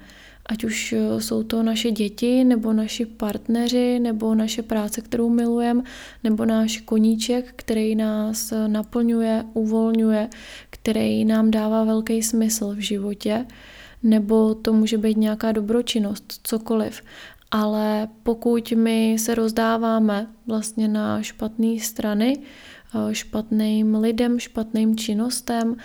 ať 0.50 0.64
už 0.64 0.94
eh, 0.94 1.22
jsou 1.22 1.44
to 1.44 1.64
naše 1.64 1.92
děti, 1.92 2.44
nebo 2.44 2.74
naši 2.74 3.06
partneři, 3.06 4.00
nebo 4.00 4.36
naše 4.36 4.62
práce, 4.62 5.02
kterou 5.02 5.30
milujeme, 5.30 5.84
nebo 6.24 6.46
náš 6.46 6.82
koníček, 6.82 7.54
který 7.56 7.96
nás 7.96 8.52
eh, 8.52 8.68
naplňuje, 8.68 9.46
uvolňuje, 9.54 10.30
který 10.70 11.26
nám 11.26 11.52
dává 11.52 11.84
velký 11.84 12.24
smysl 12.24 12.76
v 12.76 12.80
životě, 12.80 13.46
nebo 14.04 14.56
to 14.56 14.74
může 14.74 14.98
být 14.98 15.18
nějaká 15.18 15.52
dobročinnost, 15.52 16.40
cokoliv. 16.44 17.02
Ale 17.52 18.08
pokud 18.24 18.72
my 18.72 19.18
se 19.20 19.36
rozdáváme 19.36 20.28
vlastně 20.48 20.88
na 20.88 21.22
špatné 21.22 21.80
strany, 21.80 22.38
eh, 22.40 23.16
špatným 23.16 23.96
lidem, 23.96 24.40
špatným 24.40 24.96
činnostem, 24.96 25.76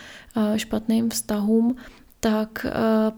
špatným 0.57 1.11
vztahům, 1.11 1.77
tak 2.21 2.67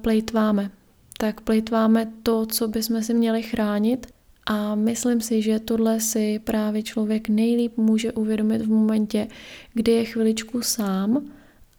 plejtváme 0.00 0.70
tak 1.18 1.40
plejtváme 1.40 2.12
to, 2.22 2.46
co 2.46 2.68
bychom 2.68 3.02
si 3.02 3.14
měli 3.14 3.42
chránit 3.42 4.06
a 4.46 4.74
myslím 4.74 5.20
si, 5.20 5.42
že 5.42 5.58
tohle 5.58 6.00
si 6.00 6.38
právě 6.38 6.82
člověk 6.82 7.28
nejlíp 7.28 7.76
může 7.76 8.12
uvědomit 8.12 8.62
v 8.62 8.70
momentě, 8.70 9.28
kdy 9.74 9.92
je 9.92 10.04
chviličku 10.04 10.62
sám 10.62 11.30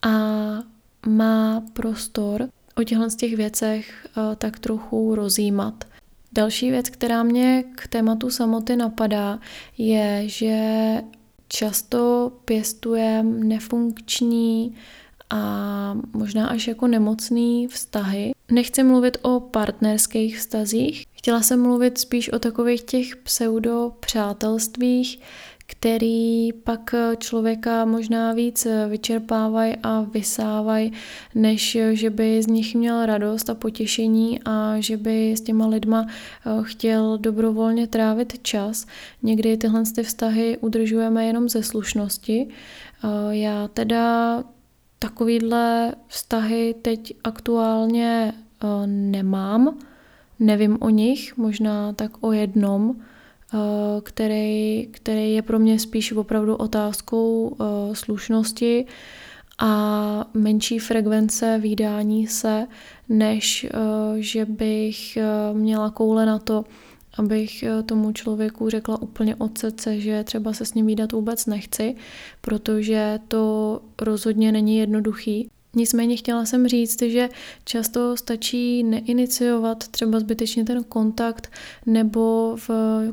a 0.01 0.09
má 1.07 1.63
prostor 1.73 2.49
o 2.75 2.83
těchto 2.83 3.09
z 3.09 3.15
těch 3.15 3.35
věcech 3.35 4.07
eh, 4.07 4.35
tak 4.35 4.59
trochu 4.59 5.15
rozjímat. 5.15 5.83
Další 6.31 6.71
věc, 6.71 6.89
která 6.89 7.23
mě 7.23 7.63
k 7.75 7.87
tématu 7.87 8.29
samoty 8.29 8.75
napadá, 8.75 9.39
je, 9.77 10.23
že 10.25 10.57
často 11.47 12.31
pěstujeme 12.45 13.45
nefunkční 13.45 14.75
a 15.29 15.93
možná 16.13 16.47
až 16.47 16.67
jako 16.67 16.87
nemocný 16.87 17.67
vztahy, 17.67 18.31
nechci 18.51 18.83
mluvit 18.83 19.17
o 19.21 19.39
partnerských 19.39 20.37
vztazích. 20.37 21.03
Chtěla 21.13 21.41
jsem 21.41 21.61
mluvit 21.61 21.97
spíš 21.97 22.29
o 22.29 22.39
takových 22.39 22.83
těch 22.83 23.15
pseudo 23.15 23.91
přátelstvích, 23.99 25.19
který 25.67 26.53
pak 26.53 26.95
člověka 27.17 27.85
možná 27.85 28.33
víc 28.33 28.67
vyčerpávají 28.89 29.75
a 29.83 30.01
vysávají, 30.01 30.91
než 31.35 31.77
že 31.91 32.09
by 32.09 32.43
z 32.43 32.47
nich 32.47 32.75
měl 32.75 33.05
radost 33.05 33.49
a 33.49 33.55
potěšení 33.55 34.39
a 34.45 34.75
že 34.79 34.97
by 34.97 35.31
s 35.31 35.41
těma 35.41 35.67
lidma 35.67 36.05
eh, 36.07 36.49
chtěl 36.63 37.17
dobrovolně 37.17 37.87
trávit 37.87 38.43
čas. 38.43 38.85
Někdy 39.23 39.57
tyhle 39.57 39.83
ty 39.95 40.03
vztahy 40.03 40.57
udržujeme 40.57 41.25
jenom 41.25 41.49
ze 41.49 41.63
slušnosti. 41.63 42.47
Eh, 43.03 43.07
já 43.29 43.67
teda 43.67 44.43
takovýhle 44.99 45.95
vztahy 46.07 46.75
teď 46.81 47.13
aktuálně 47.23 48.33
eh, 48.33 48.87
nemám, 48.87 49.77
nevím 50.39 50.77
o 50.81 50.89
nich, 50.89 51.37
možná 51.37 51.93
tak 51.93 52.11
o 52.21 52.31
jednom, 52.31 52.95
Eh, 53.53 54.01
který, 54.01 54.87
který 54.91 55.33
je 55.33 55.41
pro 55.41 55.59
mě 55.59 55.79
spíš 55.79 56.11
opravdu 56.11 56.55
otázkou 56.55 57.47
uh, 57.47 57.93
slušnosti 57.93 58.85
a 59.59 60.25
menší 60.33 60.79
frekvence 60.79 61.57
výdání 61.57 62.27
se, 62.27 62.67
než 63.09 63.67
že 64.17 64.45
bych 64.45 65.17
měla 65.53 65.89
koule 65.89 66.25
na 66.25 66.39
to, 66.39 66.65
abych 67.17 67.63
tomu 67.85 68.11
člověku 68.11 68.69
řekla 68.69 69.01
úplně 69.01 69.35
od 69.35 69.57
srdce, 69.57 69.99
že 69.99 70.23
třeba 70.23 70.53
se 70.53 70.65
s 70.65 70.73
ním 70.73 70.85
výdat 70.85 71.11
vůbec 71.11 71.45
nechci, 71.45 71.95
protože 72.41 73.19
to 73.27 73.81
rozhodně 74.01 74.51
není 74.51 74.77
jednoduchý. 74.77 75.49
Nicméně 75.77 76.15
chtěla 76.17 76.45
jsem 76.45 76.67
říct, 76.67 77.01
že 77.01 77.29
často 77.65 78.17
stačí 78.17 78.83
neiniciovat 78.83 79.87
třeba 79.87 80.19
zbytečně 80.19 80.65
ten 80.65 80.83
kontakt 80.83 81.51
nebo 81.85 82.55
v 82.67 82.69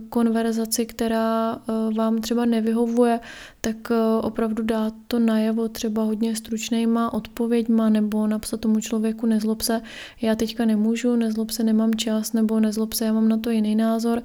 konverzaci, 0.08 0.86
která 0.86 1.54
eh, 1.56 1.94
vám 1.94 2.20
třeba 2.20 2.44
nevyhovuje, 2.44 3.20
tak 3.60 3.76
eh, 3.90 3.94
opravdu 4.22 4.62
dát 4.62 4.94
to 5.08 5.18
najevo 5.18 5.68
třeba 5.68 6.02
hodně 6.02 6.36
stručnýma 6.36 7.12
odpověďma 7.12 7.88
nebo 7.88 8.26
napsat 8.26 8.60
tomu 8.60 8.80
člověku 8.80 9.26
nezlob 9.26 9.62
se, 9.62 9.80
já 10.22 10.34
teďka 10.34 10.64
nemůžu, 10.64 11.16
nezlob 11.16 11.50
se, 11.50 11.62
nemám 11.62 11.94
čas, 11.94 12.32
nebo 12.32 12.60
nezlob 12.60 12.92
se, 12.92 13.04
já 13.04 13.12
mám 13.12 13.28
na 13.28 13.36
to 13.36 13.50
jiný 13.50 13.76
názor, 13.76 14.22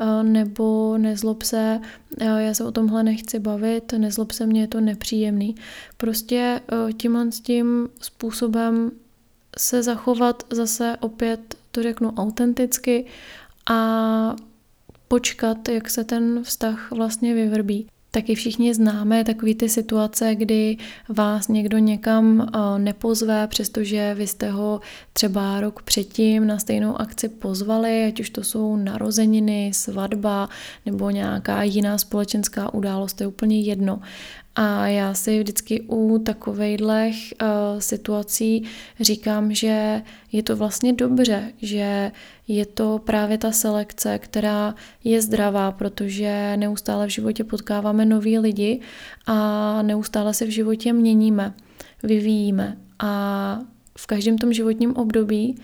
eh, 0.00 0.22
nebo 0.22 0.98
nezlob 0.98 1.42
se, 1.42 1.80
já 2.20 2.54
se 2.54 2.64
o 2.64 2.72
tomhle 2.72 3.02
nechci 3.02 3.38
bavit, 3.38 3.92
nezlob 3.92 4.32
se, 4.32 4.46
mě 4.46 4.60
je 4.60 4.68
to 4.68 4.80
nepříjemný. 4.80 5.54
Prostě 5.96 6.60
tímhle 6.96 7.32
s 7.32 7.40
tím 7.40 7.88
způsobem 8.00 8.90
se 9.58 9.82
zachovat 9.82 10.42
zase 10.50 10.96
opět, 11.00 11.54
to 11.70 11.82
řeknu 11.82 12.14
autenticky 12.14 13.06
a 13.70 14.36
počkat, 15.08 15.68
jak 15.68 15.90
se 15.90 16.04
ten 16.04 16.42
vztah 16.44 16.90
vlastně 16.90 17.34
vyvrbí. 17.34 17.86
Taky 18.12 18.34
všichni 18.34 18.74
známe 18.74 19.24
takové 19.24 19.54
ty 19.54 19.68
situace, 19.68 20.34
kdy 20.34 20.76
vás 21.08 21.48
někdo 21.48 21.78
někam 21.78 22.40
eh, 22.54 22.78
nepozve, 22.78 23.46
přestože 23.46 24.14
vy 24.14 24.26
jste 24.26 24.50
ho 24.50 24.80
třeba 25.12 25.60
rok 25.60 25.82
předtím 25.82 26.46
na 26.46 26.58
stejnou 26.58 27.00
akci 27.00 27.28
pozvali, 27.28 28.04
ať 28.06 28.20
už 28.20 28.30
to 28.30 28.44
jsou 28.44 28.76
narozeniny, 28.76 29.70
svatba 29.74 30.48
nebo 30.86 31.10
nějaká 31.10 31.62
jiná 31.62 31.98
společenská 31.98 32.74
událost, 32.74 33.12
to 33.12 33.22
je 33.22 33.26
úplně 33.26 33.60
jedno. 33.60 34.00
A 34.54 34.86
já 34.86 35.14
si 35.14 35.38
vždycky 35.38 35.80
u 35.80 36.18
takovejhle 36.18 37.10
uh, 37.10 37.48
situací 37.78 38.64
říkám, 39.00 39.54
že 39.54 40.02
je 40.32 40.42
to 40.42 40.56
vlastně 40.56 40.92
dobře, 40.92 41.52
že 41.62 42.12
je 42.48 42.66
to 42.66 43.00
právě 43.04 43.38
ta 43.38 43.52
selekce, 43.52 44.18
která 44.18 44.74
je 45.04 45.22
zdravá, 45.22 45.72
protože 45.72 46.56
neustále 46.56 47.06
v 47.06 47.10
životě 47.10 47.44
potkáváme 47.44 48.04
nový 48.04 48.38
lidi 48.38 48.80
a 49.26 49.82
neustále 49.82 50.34
se 50.34 50.46
v 50.46 50.50
životě 50.50 50.92
měníme, 50.92 51.54
vyvíjíme. 52.02 52.76
A 52.98 53.60
v 53.98 54.06
každém 54.06 54.38
tom 54.38 54.52
životním 54.52 54.96
období 54.96 55.56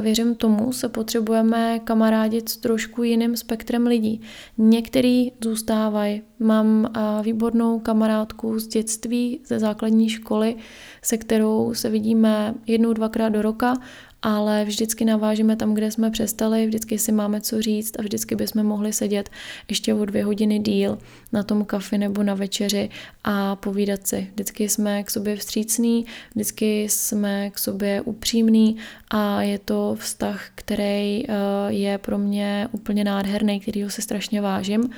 věřím 0.00 0.34
tomu, 0.34 0.72
se 0.72 0.88
potřebujeme 0.88 1.78
kamarádit 1.78 2.48
s 2.48 2.56
trošku 2.56 3.02
jiným 3.02 3.36
spektrem 3.36 3.86
lidí. 3.86 4.20
Některý 4.58 5.32
zůstávají. 5.44 6.22
Mám 6.38 6.92
výbornou 7.22 7.78
kamarádku 7.78 8.58
z 8.58 8.66
dětství, 8.66 9.40
ze 9.46 9.58
základní 9.58 10.08
školy, 10.08 10.56
se 11.02 11.16
kterou 11.16 11.74
se 11.74 11.90
vidíme 11.90 12.54
jednou, 12.66 12.92
dvakrát 12.92 13.28
do 13.28 13.42
roka 13.42 13.74
ale 14.22 14.64
vždycky 14.64 15.04
navážeme 15.04 15.56
tam, 15.56 15.74
kde 15.74 15.90
jsme 15.90 16.10
přestali, 16.10 16.66
vždycky 16.66 16.98
si 16.98 17.12
máme 17.12 17.40
co 17.40 17.62
říct 17.62 17.98
a 17.98 18.02
vždycky 18.02 18.36
bychom 18.36 18.62
mohli 18.62 18.92
sedět 18.92 19.30
ještě 19.68 19.94
o 19.94 20.04
dvě 20.04 20.24
hodiny 20.24 20.58
díl 20.58 20.98
na 21.32 21.42
tom 21.42 21.64
kafi 21.64 21.98
nebo 21.98 22.22
na 22.22 22.34
večeři 22.34 22.90
a 23.24 23.56
povídat 23.56 24.06
si. 24.06 24.30
Vždycky 24.34 24.68
jsme 24.68 25.02
k 25.02 25.10
sobě 25.10 25.36
vstřícní, 25.36 26.06
vždycky 26.34 26.82
jsme 26.82 27.50
k 27.50 27.58
sobě 27.58 28.00
upřímní 28.00 28.76
a 29.10 29.42
je 29.42 29.58
to 29.58 29.96
vztah, 29.98 30.44
který 30.54 31.22
eh, 31.28 31.32
je 31.68 31.98
pro 31.98 32.18
mě 32.18 32.68
úplně 32.72 33.04
nádherný, 33.04 33.60
kterýho 33.60 33.90
si 33.90 34.02
strašně 34.02 34.40
vážím. 34.40 34.90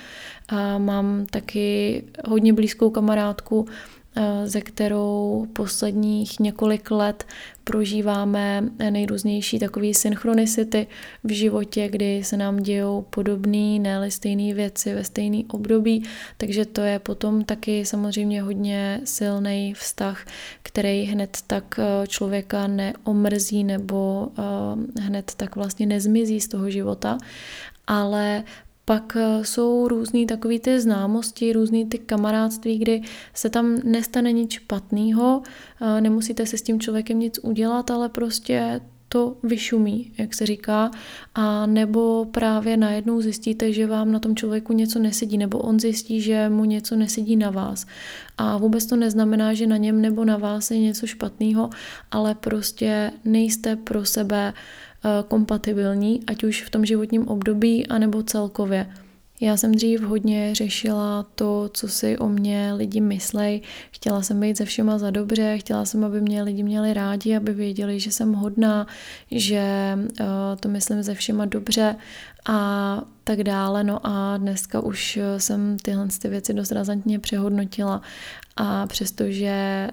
A 0.48 0.78
mám 0.78 1.26
taky 1.30 2.02
hodně 2.28 2.52
blízkou 2.52 2.90
kamarádku, 2.90 3.66
ze 4.44 4.60
kterou 4.60 5.46
posledních 5.52 6.40
několik 6.40 6.90
let 6.90 7.26
prožíváme 7.64 8.64
nejrůznější 8.90 9.58
takové 9.58 9.94
synchronicity 9.94 10.86
v 11.24 11.30
životě, 11.30 11.88
kdy 11.88 12.24
se 12.24 12.36
nám 12.36 12.56
dějou 12.56 13.04
podobné, 13.10 13.78
ne 13.78 14.10
stejné 14.10 14.54
věci 14.54 14.94
ve 14.94 15.04
stejný 15.04 15.46
období, 15.46 16.04
takže 16.36 16.64
to 16.64 16.80
je 16.80 16.98
potom 16.98 17.44
taky 17.44 17.86
samozřejmě 17.86 18.42
hodně 18.42 19.00
silný 19.04 19.74
vztah, 19.74 20.26
který 20.62 21.02
hned 21.02 21.38
tak 21.46 21.78
eh, 21.78 22.06
člověka 22.06 22.66
neomrzí 22.66 23.64
nebo 23.64 24.28
eh, 24.38 25.00
hned 25.00 25.32
tak 25.36 25.56
vlastně 25.56 25.86
nezmizí 25.86 26.40
z 26.40 26.48
toho 26.48 26.70
života, 26.70 27.18
ale 27.86 28.44
pak 28.88 29.16
eh, 29.16 29.44
jsou 29.44 29.88
různý 29.88 30.26
takový 30.26 30.58
ty 30.58 30.80
známosti, 30.80 31.52
různý 31.52 31.86
ty 31.86 31.98
kamarádství, 31.98 32.78
kdy 32.78 33.02
se 33.34 33.50
tam 33.50 33.76
nestane 33.84 34.32
nic 34.32 34.50
špatného, 34.50 35.42
eh, 35.80 36.00
nemusíte 36.00 36.46
se 36.46 36.58
s 36.58 36.62
tím 36.62 36.80
člověkem 36.80 37.18
nic 37.18 37.38
udělat, 37.42 37.90
ale 37.90 38.08
prostě 38.08 38.80
to 39.08 39.36
vyšumí, 39.42 40.12
jak 40.18 40.34
se 40.34 40.46
říká, 40.46 40.90
a 41.34 41.66
nebo 41.66 42.24
právě 42.24 42.76
najednou 42.76 43.20
zjistíte, 43.20 43.72
že 43.72 43.86
vám 43.86 44.12
na 44.12 44.18
tom 44.18 44.36
člověku 44.36 44.72
něco 44.72 44.98
nesedí, 44.98 45.38
nebo 45.38 45.58
on 45.58 45.80
zjistí, 45.80 46.20
že 46.20 46.48
mu 46.48 46.64
něco 46.64 46.96
nesedí 46.96 47.36
na 47.36 47.50
vás. 47.50 47.86
A 48.38 48.56
vůbec 48.56 48.86
to 48.86 48.96
neznamená, 48.96 49.54
že 49.54 49.66
na 49.66 49.76
něm 49.76 50.00
nebo 50.00 50.24
na 50.24 50.36
vás 50.36 50.70
je 50.70 50.78
něco 50.78 51.06
špatného, 51.06 51.70
ale 52.10 52.34
prostě 52.34 53.12
nejste 53.24 53.76
pro 53.76 54.04
sebe 54.04 54.52
Eh, 54.52 54.87
kompatibilní, 55.28 56.20
ať 56.26 56.44
už 56.44 56.62
v 56.62 56.70
tom 56.70 56.84
životním 56.84 57.28
období, 57.28 57.86
anebo 57.86 58.22
celkově. 58.22 58.86
Já 59.40 59.56
jsem 59.56 59.72
dřív 59.72 60.00
hodně 60.00 60.54
řešila 60.54 61.26
to, 61.34 61.70
co 61.74 61.88
si 61.88 62.18
o 62.18 62.28
mě 62.28 62.72
lidi 62.76 63.00
myslej. 63.00 63.60
Chtěla 63.90 64.22
jsem 64.22 64.40
být 64.40 64.58
ze 64.58 64.64
všema 64.64 64.98
za 64.98 65.10
dobře, 65.10 65.58
chtěla 65.58 65.84
jsem, 65.84 66.04
aby 66.04 66.20
mě 66.20 66.42
lidi 66.42 66.62
měli 66.62 66.94
rádi, 66.94 67.36
aby 67.36 67.54
věděli, 67.54 68.00
že 68.00 68.10
jsem 68.10 68.32
hodná, 68.32 68.86
že 69.30 69.98
uh, 70.20 70.26
to 70.60 70.68
myslím 70.68 71.02
ze 71.02 71.14
všema 71.14 71.44
dobře 71.44 71.96
a 72.48 73.00
tak 73.24 73.42
dále. 73.42 73.84
No 73.84 74.06
a 74.06 74.36
dneska 74.36 74.80
už 74.80 75.18
jsem 75.36 75.76
tyhle 75.82 76.08
ty 76.22 76.28
věci 76.28 76.54
dost 76.54 76.72
razantně 76.72 77.18
přehodnotila 77.18 78.02
a 78.56 78.86
přestože 78.86 79.88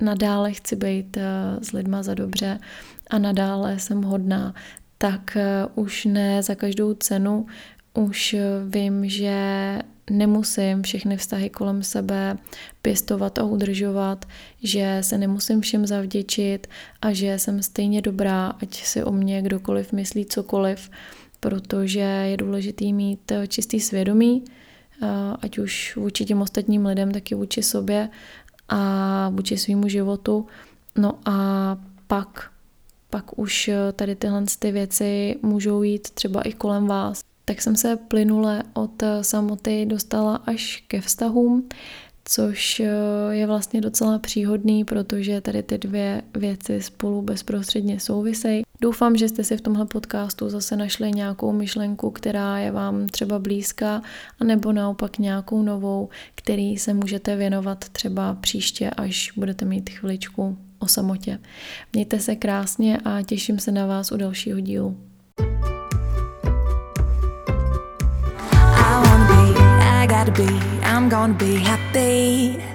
nadále 0.00 0.52
chci 0.52 0.76
být 0.76 1.16
uh, 1.16 1.22
s 1.62 1.72
lidma 1.72 2.02
za 2.02 2.14
dobře, 2.14 2.58
a 3.10 3.18
nadále 3.18 3.78
jsem 3.78 4.02
hodná, 4.02 4.54
tak 4.98 5.36
eh, 5.36 5.66
už 5.74 6.04
ne 6.04 6.42
za 6.42 6.54
každou 6.54 6.94
cenu, 6.94 7.46
už 7.94 8.36
vím, 8.68 9.08
že 9.08 9.78
nemusím 10.10 10.82
všechny 10.82 11.16
vztahy 11.16 11.50
kolem 11.50 11.82
sebe 11.82 12.36
pěstovat 12.82 13.38
a 13.38 13.44
udržovat, 13.44 14.24
že 14.62 14.98
se 15.00 15.18
nemusím 15.18 15.60
všem 15.60 15.86
zavděčit 15.86 16.66
a 17.02 17.12
že 17.12 17.38
jsem 17.38 17.62
stejně 17.62 18.02
dobrá, 18.02 18.46
ať 18.62 18.84
si 18.84 19.04
o 19.04 19.12
mě 19.12 19.42
kdokoliv 19.42 19.92
myslí 19.92 20.26
cokoliv, 20.26 20.90
protože 21.40 22.00
je 22.00 22.36
důležitý 22.36 22.92
mít 22.92 23.32
eh, 23.32 23.46
čistý 23.46 23.80
svědomí, 23.80 24.44
eh, 25.02 25.06
ať 25.42 25.58
už 25.58 25.96
vůči 25.96 26.24
těm 26.24 26.42
ostatním 26.42 26.86
lidem, 26.86 27.12
tak 27.12 27.30
i 27.30 27.34
vůči 27.34 27.62
sobě 27.62 28.08
a 28.68 29.28
vůči 29.28 29.58
svýmu 29.58 29.88
životu. 29.88 30.46
No 30.96 31.18
a 31.24 31.76
pak 32.06 32.54
pak 33.14 33.38
už 33.38 33.68
eh, 33.68 33.92
tady 33.92 34.16
tyhle 34.16 34.44
ty 34.58 34.72
věci 34.72 35.36
můžou 35.42 35.82
jít 35.82 36.10
třeba 36.10 36.42
i 36.42 36.52
kolem 36.52 36.86
vás. 36.86 37.20
Tak 37.44 37.62
jsem 37.62 37.76
se 37.76 37.96
plynule 37.96 38.62
od 38.72 39.02
eh, 39.02 39.24
samoty 39.24 39.86
dostala 39.86 40.36
až 40.36 40.84
ke 40.88 41.00
vztahům, 41.00 41.68
což 42.24 42.80
eh, 42.80 42.88
je 43.30 43.46
vlastně 43.46 43.80
docela 43.80 44.18
příhodný, 44.18 44.84
protože 44.84 45.40
tady 45.40 45.62
ty 45.62 45.78
dvě 45.78 46.22
věci 46.36 46.82
spolu 46.82 47.22
bezprostředně 47.22 48.00
souvisejí. 48.00 48.62
Doufám, 48.80 49.16
že 49.16 49.28
jste 49.28 49.44
si 49.44 49.56
v 49.56 49.60
tomhle 49.60 49.86
podcastu 49.86 50.48
zase 50.50 50.76
našli 50.76 51.12
nějakou 51.12 51.52
myšlenku, 51.52 52.10
která 52.10 52.58
je 52.58 52.70
vám 52.70 53.06
třeba 53.06 53.38
blízká, 53.38 54.02
anebo 54.40 54.72
naopak 54.72 55.18
nějakou 55.18 55.62
novou, 55.62 56.08
který 56.34 56.76
se 56.76 56.94
můžete 56.94 57.36
věnovat 57.36 57.88
třeba 57.88 58.34
příště, 58.34 58.90
až 58.90 59.32
budete 59.36 59.64
mít 59.64 59.90
chviličku 59.90 60.58
o 60.78 60.86
samotě. 60.88 61.38
Mějte 61.92 62.20
se 62.20 62.36
krásně 62.36 62.98
a 63.04 63.22
těším 63.22 63.58
se 63.58 63.72
na 63.72 63.86
vás 63.86 64.12
u 64.12 64.16
dalšího 64.16 64.60
dílu. 64.60 64.96
Gotta 70.24 70.42
be, 70.42 70.58
I'm 70.82 71.08
gonna 71.08 71.34
be 71.34 71.56
happy. 71.56 72.73